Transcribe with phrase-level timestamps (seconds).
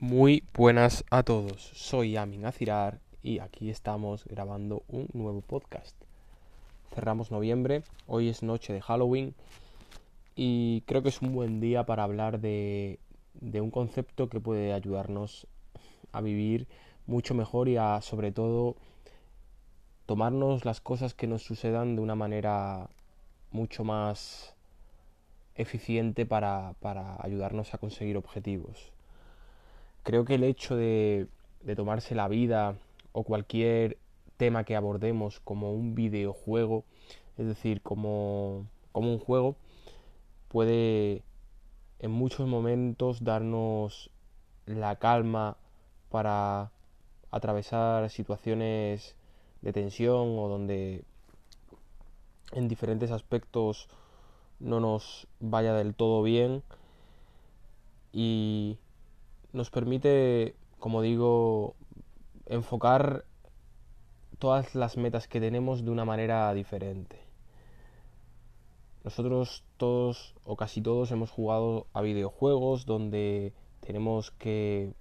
[0.00, 5.96] Muy buenas a todos, soy Amin Azirar y aquí estamos grabando un nuevo podcast.
[6.94, 9.34] Cerramos noviembre, hoy es noche de Halloween
[10.36, 13.00] y creo que es un buen día para hablar de,
[13.42, 15.48] un concepto que puede ayudarnos
[16.12, 16.68] a vivir
[17.08, 18.76] mucho mejor y a sobre todo
[20.06, 22.88] tomarnos las cosas que nos sucedan de una manera
[23.50, 24.54] mucho más
[25.56, 26.76] eficiente para
[27.18, 28.92] ayudarnos a conseguir objetivos.
[30.08, 31.28] Creo que el hecho de,
[31.76, 32.78] tomarse la vida
[33.12, 33.98] o cualquier
[34.38, 36.86] tema que abordemos como un videojuego,
[37.36, 39.56] es decir, como, como un juego,
[40.48, 41.24] puede
[41.98, 44.10] en muchos momentos darnos
[44.64, 45.58] la calma
[46.08, 46.72] para
[47.30, 49.14] atravesar situaciones
[49.60, 51.04] de tensión o donde
[52.52, 53.90] en diferentes aspectos
[54.58, 56.62] no nos vaya del todo bien.
[58.10, 58.78] Y
[59.52, 61.76] nos permite, como digo,
[62.46, 63.24] enfocar
[64.38, 67.20] todas las metas que tenemos de una manera diferente.
[69.04, 74.92] Nosotros todos o casi todos hemos jugado a videojuegos donde tenemos que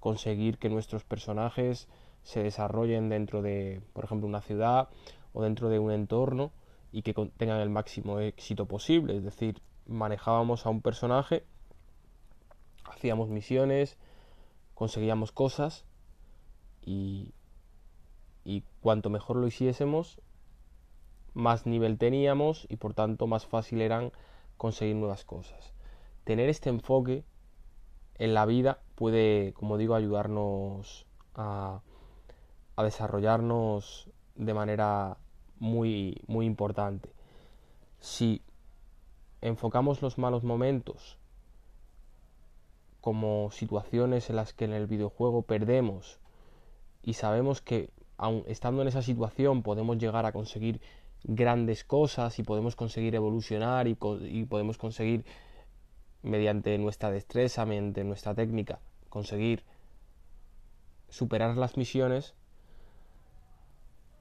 [0.00, 1.88] conseguir que nuestros personajes
[2.22, 4.88] se desarrollen dentro de, por ejemplo, una ciudad
[5.32, 6.52] o dentro de un entorno
[6.90, 9.16] y que tengan el máximo éxito posible.
[9.16, 11.44] Es decir, manejábamos a un personaje
[13.02, 13.98] hacíamos misiones,
[14.74, 15.84] conseguíamos cosas
[16.86, 17.34] y,
[18.44, 20.20] y cuanto mejor lo hiciésemos,
[21.34, 24.12] más nivel teníamos y por tanto más fácil eran
[24.56, 25.74] conseguir nuevas cosas.
[26.22, 27.24] Tener este enfoque
[28.18, 31.82] en la vida puede, como digo, ayudarnos a,
[32.76, 35.16] a desarrollarnos de manera
[35.58, 37.12] muy, muy importante.
[37.98, 38.42] Si
[39.40, 41.18] enfocamos los malos momentos
[43.02, 46.20] como situaciones en las que en el videojuego perdemos
[47.02, 50.80] y sabemos que aun estando en esa situación podemos llegar a conseguir
[51.24, 55.24] grandes cosas y podemos conseguir evolucionar y, y podemos conseguir
[56.22, 59.64] mediante nuestra destreza, mediante nuestra técnica, conseguir
[61.08, 62.34] superar las misiones,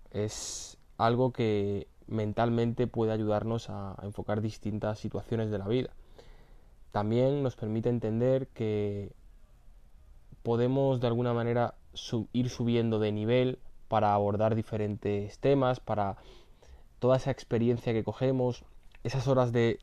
[0.10, 5.92] es algo que mentalmente puede ayudarnos a enfocar distintas situaciones de la vida.
[6.92, 9.12] También nos permite entender que
[10.44, 11.76] podemos de alguna manera
[12.34, 16.18] ir subiendo de nivel para abordar diferentes temas, para
[17.00, 18.64] toda esa experiencia que cogemos,
[19.04, 19.80] esas horas de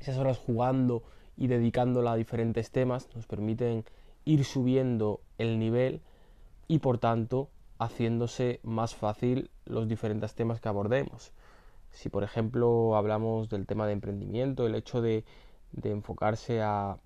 [0.00, 1.02] esas horas jugando
[1.36, 3.84] y dedicándola a diferentes temas nos permiten
[4.24, 6.00] ir subiendo el nivel
[6.68, 7.48] y por tanto
[7.78, 11.32] haciéndose más fácil los diferentes temas que abordemos.
[11.90, 15.24] Si por ejemplo hablamos del tema de emprendimiento, el hecho de
[15.76, 16.98] de enfocarse a,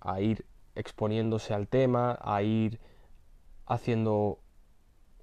[0.00, 2.80] a ir exponiéndose al tema, a ir
[3.66, 4.38] haciendo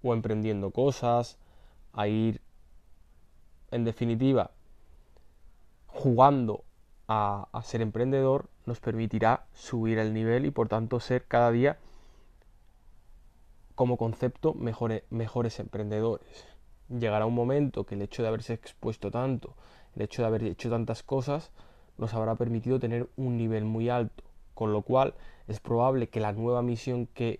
[0.02, 1.38] o emprendiendo cosas,
[1.94, 2.42] a ir,
[3.72, 4.52] en definitiva,
[5.88, 6.64] jugando
[7.08, 11.78] a, a, ser emprendedor, nos permitirá subir el nivel y por tanto ser cada día
[13.76, 16.46] como concepto mejores, mejores emprendedores.
[16.90, 19.56] Llegará un momento que el hecho de haberse expuesto tanto,
[19.96, 21.52] el hecho de haber hecho tantas cosas,
[21.98, 24.24] nos habrá permitido tener un nivel muy alto,
[24.54, 25.14] con lo cual
[25.48, 27.40] es probable que la nueva misión que,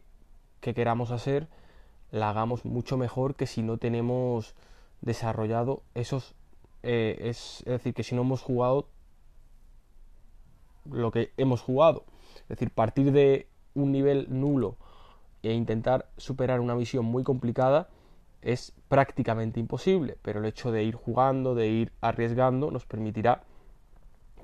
[0.60, 1.48] que queramos hacer
[2.12, 4.56] la hagamos mucho mejor que si no tenemos
[5.02, 6.36] desarrollado esos
[6.84, 8.88] eh, es, es, decir que si no hemos jugado
[10.90, 12.04] lo que hemos jugado.
[12.44, 14.76] Es decir partir de un nivel nulo
[15.42, 17.90] e intentar superar una misión muy complicada
[18.42, 23.44] es prácticamente imposible pero el hecho de ir jugando de ir arriesgando nos permitirá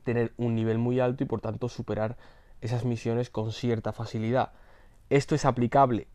[0.10, 2.18] tener un nivel muy alto y por tanto superar
[2.62, 4.54] esas misiones con cierta facilidad.
[5.12, 6.08] Esto es aplicable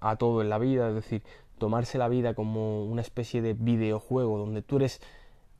[0.00, 1.22] a todo en la vida, es decir,
[1.58, 5.02] tomarse la vida como una especie de videojuego donde tú eres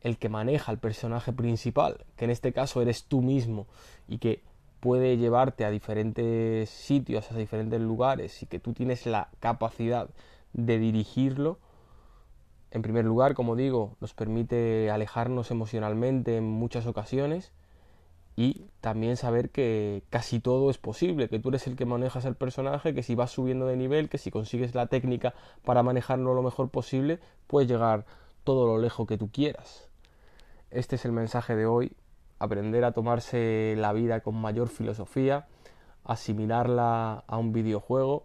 [0.00, 3.66] el que maneja el personaje principal, que en este caso eres tú mismo
[4.08, 4.42] y que
[4.80, 10.08] puede llevarte a diferentes sitios, a diferentes lugares y que tú tienes la capacidad
[10.54, 11.58] de dirigirlo,
[12.70, 17.52] en primer lugar, como digo, nos permite alejarnos emocionalmente en muchas ocasiones
[18.36, 22.34] y también saber que casi todo es posible, que tú eres el que manejas el
[22.34, 25.34] personaje, que si vas subiendo de nivel, que si consigues la técnica
[25.64, 28.06] para manejarlo lo mejor posible, puedes llegar
[28.44, 29.88] todo lo lejos que tú quieras.
[30.70, 31.92] Este es el mensaje de hoy,
[32.38, 35.46] aprender a tomarse la vida con mayor filosofía,
[36.04, 38.24] asimilarla a un videojuego.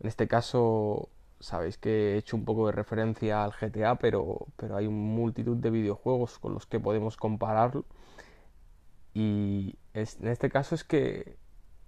[0.00, 4.76] En este caso, sabéis que he hecho un poco de referencia al GTA, pero, pero
[4.76, 7.84] hay multitud de videojuegos con los que podemos compararlo
[9.18, 11.38] y en este caso es que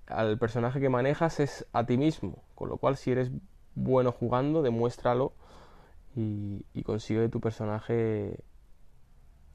[0.08, 3.30] al personaje que manejas es a ti mismo, con lo cual si eres
[3.76, 5.32] bueno jugando, demuéstralo
[6.16, 8.42] y, y consigue que tu personaje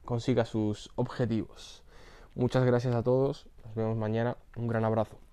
[0.06, 1.84] consiga sus objetivos.
[2.34, 5.25] Muchas gracias a todos, nos vemos mañana, un gran abrazo.